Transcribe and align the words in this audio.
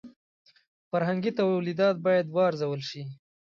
فرهنګي 0.89 1.31
تولیدات 1.39 1.95
یې 1.97 2.03
باید 2.05 2.25
وارزول 2.35 2.81
شي. 2.89 3.01